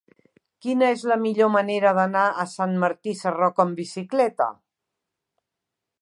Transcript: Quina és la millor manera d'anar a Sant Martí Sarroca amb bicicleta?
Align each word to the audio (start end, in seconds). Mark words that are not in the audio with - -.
Quina 0.65 0.87
és 0.93 1.03
la 1.11 1.17
millor 1.25 1.51
manera 1.57 1.91
d'anar 1.99 2.23
a 2.43 2.47
Sant 2.55 2.75
Martí 2.85 3.15
Sarroca 3.21 3.67
amb 3.67 3.83
bicicleta? 3.83 4.49